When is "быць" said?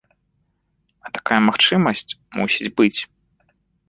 2.81-2.99